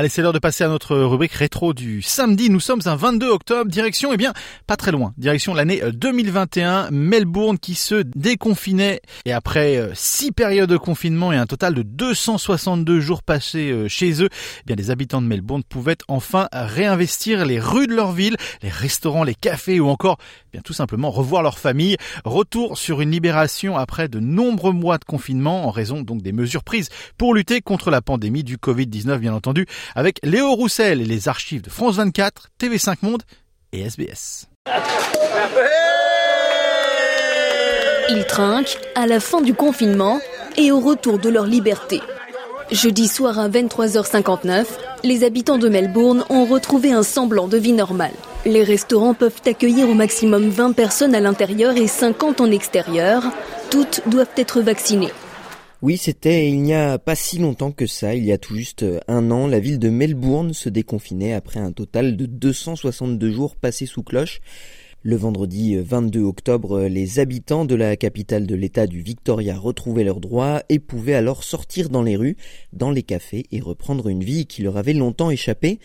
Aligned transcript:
Allez, 0.00 0.08
c'est 0.08 0.22
l'heure 0.22 0.32
de 0.32 0.38
passer 0.38 0.64
à 0.64 0.68
notre 0.68 0.96
rubrique 0.96 1.34
rétro 1.34 1.74
du 1.74 2.00
samedi. 2.00 2.48
Nous 2.48 2.58
sommes 2.58 2.80
un 2.86 2.96
22 2.96 3.28
octobre, 3.28 3.70
direction, 3.70 4.14
eh 4.14 4.16
bien, 4.16 4.32
pas 4.66 4.78
très 4.78 4.92
loin, 4.92 5.12
direction 5.18 5.52
l'année 5.52 5.82
2021, 5.92 6.86
euh, 6.86 6.88
Melbourne 6.90 7.58
qui 7.58 7.74
se 7.74 7.96
déconfinait. 7.96 9.02
Et 9.26 9.34
après 9.34 9.76
euh, 9.76 9.90
six 9.92 10.32
périodes 10.32 10.70
de 10.70 10.78
confinement 10.78 11.32
et 11.32 11.36
un 11.36 11.44
total 11.44 11.74
de 11.74 11.82
262 11.82 12.98
jours 12.98 13.22
passés 13.22 13.70
euh, 13.70 13.88
chez 13.88 14.22
eux, 14.22 14.30
eh 14.32 14.62
bien, 14.64 14.74
les 14.74 14.90
habitants 14.90 15.20
de 15.20 15.26
Melbourne 15.26 15.64
pouvaient 15.68 15.98
enfin 16.08 16.48
réinvestir 16.50 17.44
les 17.44 17.60
rues 17.60 17.86
de 17.86 17.94
leur 17.94 18.12
ville, 18.12 18.38
les 18.62 18.70
restaurants, 18.70 19.22
les 19.22 19.34
cafés 19.34 19.80
ou 19.80 19.90
encore, 19.90 20.16
eh 20.46 20.52
bien, 20.52 20.62
tout 20.62 20.72
simplement 20.72 21.10
revoir 21.10 21.42
leur 21.42 21.58
famille. 21.58 21.98
Retour 22.24 22.78
sur 22.78 23.02
une 23.02 23.10
libération 23.10 23.76
après 23.76 24.08
de 24.08 24.18
nombreux 24.18 24.72
mois 24.72 24.96
de 24.96 25.04
confinement 25.04 25.66
en 25.66 25.70
raison 25.70 26.00
donc 26.00 26.22
des 26.22 26.32
mesures 26.32 26.64
prises 26.64 26.88
pour 27.18 27.34
lutter 27.34 27.60
contre 27.60 27.90
la 27.90 28.00
pandémie 28.00 28.44
du 28.44 28.56
Covid-19, 28.56 29.18
bien 29.18 29.34
entendu 29.34 29.66
avec 29.94 30.18
Léo 30.22 30.54
Roussel 30.54 31.00
et 31.00 31.04
les 31.04 31.28
archives 31.28 31.62
de 31.62 31.70
France 31.70 31.96
24, 31.96 32.48
TV5 32.60 32.96
Monde 33.02 33.22
et 33.72 33.80
SBS. 33.80 34.48
Ils 38.10 38.24
trinquent 38.26 38.78
à 38.94 39.06
la 39.06 39.20
fin 39.20 39.40
du 39.40 39.54
confinement 39.54 40.20
et 40.56 40.72
au 40.72 40.80
retour 40.80 41.18
de 41.18 41.28
leur 41.28 41.46
liberté. 41.46 42.00
Jeudi 42.72 43.08
soir 43.08 43.38
à 43.38 43.48
23h59, 43.48 44.66
les 45.02 45.24
habitants 45.24 45.58
de 45.58 45.68
Melbourne 45.68 46.24
ont 46.28 46.44
retrouvé 46.44 46.92
un 46.92 47.02
semblant 47.02 47.48
de 47.48 47.56
vie 47.56 47.72
normale. 47.72 48.12
Les 48.44 48.64
restaurants 48.64 49.14
peuvent 49.14 49.40
accueillir 49.46 49.88
au 49.88 49.94
maximum 49.94 50.48
20 50.48 50.72
personnes 50.72 51.14
à 51.14 51.20
l'intérieur 51.20 51.76
et 51.76 51.86
50 51.86 52.40
en 52.40 52.50
extérieur. 52.50 53.24
Toutes 53.70 54.02
doivent 54.06 54.26
être 54.36 54.60
vaccinées. 54.60 55.12
Oui, 55.82 55.96
c'était 55.96 56.50
il 56.50 56.60
n'y 56.60 56.74
a 56.74 56.98
pas 56.98 57.14
si 57.14 57.38
longtemps 57.38 57.72
que 57.72 57.86
ça, 57.86 58.14
il 58.14 58.22
y 58.22 58.32
a 58.32 58.38
tout 58.38 58.54
juste 58.54 58.84
un 59.08 59.30
an, 59.30 59.46
la 59.46 59.60
ville 59.60 59.78
de 59.78 59.88
Melbourne 59.88 60.52
se 60.52 60.68
déconfinait 60.68 61.32
après 61.32 61.58
un 61.58 61.72
total 61.72 62.18
de 62.18 62.26
262 62.26 63.30
jours 63.30 63.56
passés 63.56 63.86
sous 63.86 64.02
cloche. 64.02 64.42
Le 65.02 65.16
vendredi 65.16 65.78
22 65.78 66.20
octobre, 66.20 66.82
les 66.82 67.18
habitants 67.18 67.64
de 67.64 67.74
la 67.74 67.96
capitale 67.96 68.46
de 68.46 68.54
l'État 68.54 68.86
du 68.86 69.00
Victoria 69.00 69.56
retrouvaient 69.56 70.04
leurs 70.04 70.20
droits 70.20 70.62
et 70.68 70.78
pouvaient 70.78 71.14
alors 71.14 71.42
sortir 71.42 71.88
dans 71.88 72.02
les 72.02 72.16
rues, 72.16 72.36
dans 72.74 72.90
les 72.90 73.02
cafés 73.02 73.46
et 73.50 73.60
reprendre 73.60 74.08
une 74.08 74.22
vie 74.22 74.44
qui 74.44 74.60
leur 74.60 74.76
avait 74.76 74.92
longtemps 74.92 75.30
échappé. 75.30 75.78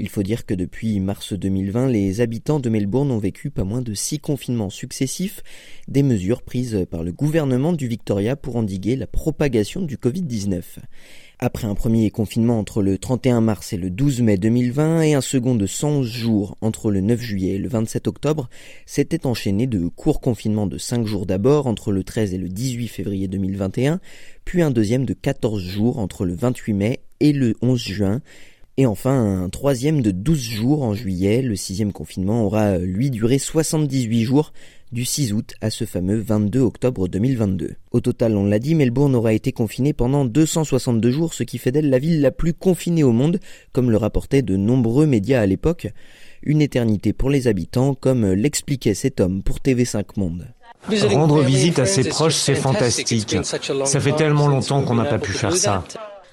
Il 0.00 0.08
faut 0.08 0.22
dire 0.22 0.46
que 0.46 0.54
depuis 0.54 1.00
mars 1.00 1.32
2020, 1.32 1.88
les 1.88 2.20
habitants 2.20 2.60
de 2.60 2.68
Melbourne 2.68 3.10
ont 3.10 3.18
vécu 3.18 3.50
pas 3.50 3.64
moins 3.64 3.82
de 3.82 3.94
six 3.94 4.20
confinements 4.20 4.70
successifs, 4.70 5.42
des 5.88 6.04
mesures 6.04 6.42
prises 6.42 6.86
par 6.88 7.02
le 7.02 7.10
gouvernement 7.10 7.72
du 7.72 7.88
Victoria 7.88 8.36
pour 8.36 8.54
endiguer 8.56 8.94
la 8.94 9.08
propagation 9.08 9.82
du 9.82 9.96
Covid-19. 9.96 10.62
Après 11.40 11.66
un 11.66 11.74
premier 11.74 12.10
confinement 12.10 12.58
entre 12.58 12.82
le 12.82 12.98
31 12.98 13.40
mars 13.40 13.72
et 13.72 13.76
le 13.76 13.90
12 13.90 14.22
mai 14.22 14.38
2020 14.38 15.02
et 15.02 15.14
un 15.14 15.20
second 15.20 15.54
de 15.54 15.66
111 15.66 16.06
jours 16.06 16.56
entre 16.60 16.90
le 16.90 17.00
9 17.00 17.20
juillet 17.20 17.54
et 17.54 17.58
le 17.58 17.68
27 17.68 18.08
octobre, 18.08 18.48
s'était 18.86 19.26
enchaîné 19.26 19.66
de 19.66 19.86
courts 19.88 20.20
confinements 20.20 20.66
de 20.66 20.78
5 20.78 21.06
jours 21.06 21.26
d'abord 21.26 21.66
entre 21.66 21.92
le 21.92 22.04
13 22.04 22.34
et 22.34 22.38
le 22.38 22.48
18 22.48 22.88
février 22.88 23.28
2021, 23.28 24.00
puis 24.44 24.62
un 24.62 24.70
deuxième 24.70 25.04
de 25.04 25.12
14 25.14 25.60
jours 25.60 25.98
entre 25.98 26.24
le 26.24 26.34
28 26.34 26.72
mai 26.72 27.00
et 27.20 27.32
le 27.32 27.54
11 27.62 27.80
juin, 27.80 28.20
et 28.78 28.86
enfin, 28.86 29.42
un 29.42 29.48
troisième 29.48 30.02
de 30.02 30.12
12 30.12 30.40
jours 30.40 30.82
en 30.84 30.94
juillet. 30.94 31.42
Le 31.42 31.56
sixième 31.56 31.92
confinement 31.92 32.44
aura, 32.44 32.78
lui, 32.78 33.10
duré 33.10 33.38
78 33.38 34.22
jours 34.22 34.52
du 34.92 35.04
6 35.04 35.32
août 35.32 35.54
à 35.60 35.70
ce 35.70 35.84
fameux 35.84 36.20
22 36.20 36.60
octobre 36.60 37.08
2022. 37.08 37.74
Au 37.90 38.00
total, 38.00 38.36
on 38.36 38.46
l'a 38.46 38.60
dit, 38.60 38.76
Melbourne 38.76 39.16
aura 39.16 39.32
été 39.32 39.50
confinée 39.50 39.92
pendant 39.92 40.24
262 40.24 41.10
jours, 41.10 41.34
ce 41.34 41.42
qui 41.42 41.58
fait 41.58 41.72
d'elle 41.72 41.90
la 41.90 41.98
ville 41.98 42.20
la 42.20 42.30
plus 42.30 42.54
confinée 42.54 43.02
au 43.02 43.10
monde, 43.10 43.40
comme 43.72 43.90
le 43.90 43.96
rapportaient 43.96 44.42
de 44.42 44.56
nombreux 44.56 45.06
médias 45.06 45.40
à 45.40 45.46
l'époque. 45.46 45.88
Une 46.44 46.62
éternité 46.62 47.12
pour 47.12 47.30
les 47.30 47.48
habitants, 47.48 47.94
comme 47.94 48.32
l'expliquait 48.32 48.94
cet 48.94 49.18
homme 49.20 49.42
pour 49.42 49.56
TV5 49.56 50.04
Monde. 50.16 50.54
Rendre 51.08 51.42
visite 51.42 51.80
à 51.80 51.84
ses 51.84 52.04
proches, 52.04 52.36
c'est 52.36 52.54
fantastique. 52.54 53.36
Ça 53.42 53.98
fait 53.98 54.14
tellement 54.14 54.46
longtemps 54.46 54.84
qu'on 54.84 54.94
n'a 54.94 55.04
pas 55.04 55.18
pu 55.18 55.32
faire 55.32 55.56
ça. 55.56 55.84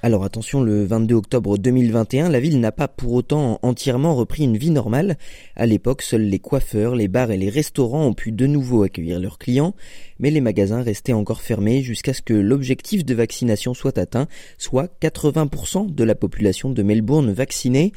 Alors 0.05 0.23
attention, 0.23 0.61
le 0.61 0.85
22 0.85 1.15
octobre 1.15 1.57
2021, 1.57 2.29
la 2.29 2.39
ville 2.39 2.59
n'a 2.59 2.71
pas 2.71 2.87
pour 2.87 3.13
autant 3.13 3.57
entièrement 3.63 4.13
repris 4.13 4.43
une 4.43 4.55
vie 4.55 4.69
normale. 4.69 5.17
À 5.55 5.65
l'époque, 5.65 6.03
seuls 6.03 6.21
les 6.21 6.37
coiffeurs, 6.37 6.93
les 6.93 7.07
bars 7.07 7.31
et 7.31 7.37
les 7.37 7.49
restaurants 7.49 8.05
ont 8.05 8.13
pu 8.13 8.31
de 8.31 8.45
nouveau 8.45 8.83
accueillir 8.83 9.19
leurs 9.19 9.39
clients, 9.39 9.73
mais 10.19 10.29
les 10.29 10.41
magasins 10.41 10.83
restaient 10.83 11.11
encore 11.11 11.41
fermés 11.41 11.81
jusqu'à 11.81 12.13
ce 12.13 12.21
que 12.21 12.35
l'objectif 12.35 13.03
de 13.03 13.15
vaccination 13.15 13.73
soit 13.73 13.97
atteint, 13.97 14.27
soit 14.59 14.95
80% 15.01 15.95
de 15.95 16.03
la 16.03 16.13
population 16.13 16.69
de 16.69 16.83
Melbourne 16.83 17.31
vaccinée. 17.31 17.91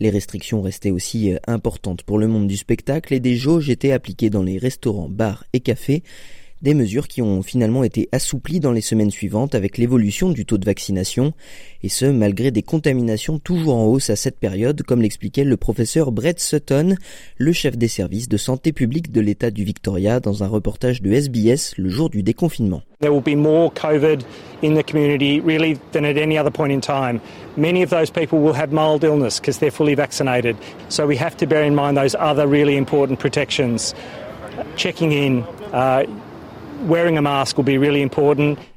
Les 0.00 0.10
restrictions 0.10 0.62
restaient 0.62 0.90
aussi 0.90 1.32
euh, 1.32 1.36
importantes 1.46 2.02
pour 2.02 2.18
le 2.18 2.26
monde 2.26 2.48
du 2.48 2.56
spectacle 2.56 3.14
et 3.14 3.20
des 3.20 3.36
jauges 3.36 3.70
étaient 3.70 3.92
appliquées 3.92 4.30
dans 4.30 4.42
les 4.42 4.58
restaurants, 4.58 5.08
bars 5.08 5.44
et 5.52 5.60
cafés. 5.60 6.02
Des 6.62 6.74
mesures 6.74 7.08
qui 7.08 7.22
ont 7.22 7.42
finalement 7.42 7.82
été 7.82 8.08
assouplies 8.12 8.60
dans 8.60 8.70
les 8.70 8.80
semaines 8.80 9.10
suivantes 9.10 9.56
avec 9.56 9.78
l'évolution 9.78 10.30
du 10.30 10.46
taux 10.46 10.58
de 10.58 10.64
vaccination, 10.64 11.32
et 11.82 11.88
ce 11.88 12.04
malgré 12.04 12.52
des 12.52 12.62
contaminations 12.62 13.40
toujours 13.40 13.74
en 13.74 13.86
hausse 13.86 14.10
à 14.10 14.16
cette 14.16 14.38
période, 14.38 14.84
comme 14.84 15.02
l'expliquait 15.02 15.42
le 15.42 15.56
professeur 15.56 16.12
Brett 16.12 16.38
Sutton, 16.38 16.94
le 17.36 17.52
chef 17.52 17.76
des 17.76 17.88
services 17.88 18.28
de 18.28 18.36
santé 18.36 18.72
publique 18.72 19.10
de 19.10 19.20
l'État 19.20 19.50
du 19.50 19.64
Victoria, 19.64 20.20
dans 20.20 20.44
un 20.44 20.46
reportage 20.46 21.02
de 21.02 21.10
SBS 21.10 21.74
le 21.78 21.88
jour 21.88 22.10
du 22.10 22.22
déconfinement. 22.22 22.82
There 23.00 23.12
will 23.12 23.20
be 23.20 23.36
more 23.36 23.72
COVID 23.74 24.20
in 24.62 24.76
the 24.76 24.84
community 24.84 25.40
really 25.40 25.76
than 25.90 26.04
at 26.04 26.16
any 26.16 26.38
other 26.38 26.52
point 26.52 26.70
in 26.70 26.80
time. 26.80 27.20
Many 27.56 27.82
of 27.82 27.90
those 27.90 28.12
people 28.12 28.38
will 28.38 28.54
have 28.54 28.70
mild 28.70 29.02
illness 29.02 29.40
because 29.40 29.58
they're 29.58 29.72
fully 29.72 29.96
vaccinated. 29.96 30.56
So 30.88 31.08
we 31.08 31.16
have 31.16 31.36
to 31.38 31.46
bear 31.48 31.64
in 31.64 31.74
mind 31.74 31.96
those 31.96 32.14
other 32.16 32.46
really 32.46 32.76
important 32.76 33.18
protections. 33.18 33.96
Checking 34.76 35.10
in, 35.10 35.44
uh, 35.72 36.04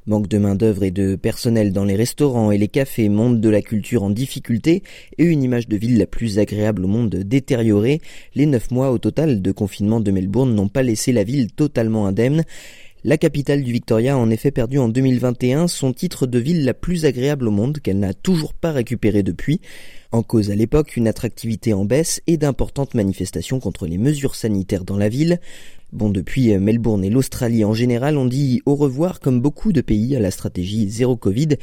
Manque 0.06 0.28
de 0.28 0.38
main-d'œuvre 0.38 0.84
et 0.84 0.92
de 0.92 1.16
personnel 1.16 1.74
dans 1.74 1.86
les 1.86 1.96
restaurants 1.96 2.52
et 2.52 2.58
les 2.60 2.68
cafés, 2.68 3.10
monde 3.10 3.42
de 3.42 3.50
la 3.50 3.64
culture 3.64 4.04
en 4.04 4.12
difficulté 4.12 4.84
et 5.18 5.24
une 5.24 5.42
image 5.42 5.68
de 5.68 5.76
ville 5.76 5.98
la 5.98 6.06
plus 6.06 6.38
agréable 6.38 6.86
au 6.86 6.88
monde 6.88 7.16
détériorée. 7.16 8.02
Les 8.36 8.46
neuf 8.46 8.70
mois 8.70 8.92
au 8.92 9.00
total 9.00 9.42
de 9.42 9.52
confinement 9.52 10.02
de 10.02 10.12
Melbourne 10.12 10.54
n'ont 10.54 10.68
pas 10.68 10.84
laissé 10.84 11.14
la 11.14 11.24
ville 11.24 11.52
totalement 11.52 12.06
indemne. 12.06 12.44
La 13.04 13.18
capitale 13.18 13.64
du 13.64 13.72
Victoria 13.72 14.16
a 14.16 14.18
en 14.18 14.32
effet 14.32 14.50
perdu 14.50 14.80
en 14.80 14.90
2021 14.90 15.68
son 15.68 15.94
titre 15.94 16.26
de 16.26 16.40
ville 16.40 16.66
la 16.66 16.74
plus 16.74 17.06
agréable 17.06 17.48
au 17.48 17.52
monde 17.52 17.78
qu'elle 17.80 18.00
n'a 18.00 18.16
toujours 18.16 18.56
pas 18.56 18.72
récupéré 18.72 19.22
depuis. 19.22 19.62
En 20.12 20.24
cause 20.24 20.50
à 20.50 20.56
l'époque 20.56 20.96
une 20.96 21.08
attractivité 21.08 21.74
en 21.74 21.86
baisse 21.86 22.22
et 22.26 22.38
d'importantes 22.38 22.96
manifestations 22.96 23.60
contre 23.60 23.86
les 23.86 24.00
mesures 24.00 24.34
sanitaires 24.34 24.86
dans 24.86 24.98
la 24.98 25.10
ville. 25.10 25.40
Bon, 25.96 26.10
depuis 26.10 26.52
euh, 26.52 26.60
Melbourne 26.60 27.06
et 27.06 27.10
l'Australie 27.10 27.64
en 27.64 27.74
général, 27.74 28.18
on 28.18 28.26
dit 28.26 28.62
au 28.66 28.76
revoir 28.76 29.22
comme 29.22 29.40
beaucoup 29.40 29.72
de 29.72 29.80
pays 29.80 30.14
à 30.18 30.20
la 30.20 30.30
stratégie 30.30 30.90
zéro 30.90 31.16
Covid 31.16 31.56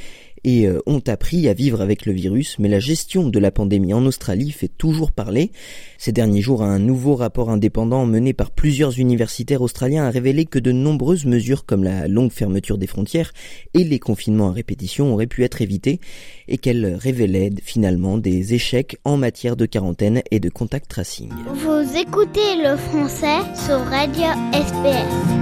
et 0.45 0.67
euh, 0.67 0.81
ont 0.87 1.03
appris 1.07 1.49
à 1.49 1.55
vivre 1.55 1.81
avec 1.81 2.07
le 2.07 2.13
virus, 2.13 2.57
mais 2.59 2.69
la 2.69 2.81
gestion 2.81 3.29
de 3.29 3.39
la 3.39 3.51
pandémie 3.51 3.95
en 3.95 4.05
Australie 4.07 4.51
fait 4.51 4.69
toujours 4.69 5.13
parler. 5.13 5.51
Ces 5.99 6.13
derniers 6.13 6.41
jours, 6.41 6.63
un 6.63 6.79
nouveau 6.79 7.15
rapport 7.15 7.51
indépendant 7.51 8.07
mené 8.07 8.33
par 8.33 8.51
plusieurs 8.51 8.99
universitaires 8.99 9.63
australiens 9.63 10.05
a 10.05 10.11
révélé 10.11 10.45
que 10.45 10.59
de 10.59 10.73
nombreuses 10.73 11.27
mesures 11.27 11.65
comme 11.65 11.85
la 11.85 12.09
longue 12.09 12.33
fermeture 12.33 12.79
des 12.79 12.87
frontières 12.87 13.33
et 13.75 13.85
les 13.85 13.99
confinements 13.99 14.49
à 14.49 14.53
répétition 14.53 15.13
auraient 15.13 15.27
pu 15.27 15.45
être 15.45 15.63
évitées 15.63 16.01
et 16.49 16.59
qu'elles 16.59 16.95
révélaient 16.95 17.51
finalement 17.63 18.19
des 18.19 18.55
échecs 18.55 18.97
en 19.05 19.17
matière 19.17 19.57
de 19.57 19.67
quarantaine 19.67 20.23
et 20.31 20.41
de 20.41 20.49
contact 20.49 20.91
tracing. 20.91 21.31
Vous 21.55 21.97
écoutez 21.97 22.57
le 22.63 22.77
français 22.77 23.41
sur 23.67 23.79
Radio 23.79 24.27
SPS. 24.53 25.42